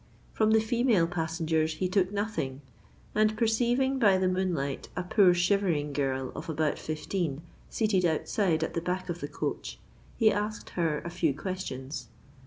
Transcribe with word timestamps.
From 0.33 0.49
the 0.49 0.59
female 0.59 1.05
passengers 1.05 1.75
he 1.75 1.87
took 1.87 2.11
nothing; 2.11 2.61
and, 3.13 3.37
perceiving 3.37 3.99
by 3.99 4.17
the 4.17 4.27
moonlight 4.27 4.89
a 4.95 5.03
poor 5.03 5.31
shivering 5.35 5.93
girl 5.93 6.31
of 6.33 6.49
about 6.49 6.79
fifteen 6.79 7.43
seated 7.69 8.03
outside 8.03 8.63
at 8.63 8.73
the 8.73 8.81
back 8.81 9.09
of 9.09 9.19
the 9.19 9.27
coach, 9.27 9.77
he 10.17 10.31
asked 10.31 10.71
her 10.71 11.01
a 11.01 11.11
few 11.11 11.35
questions. 11.37 12.07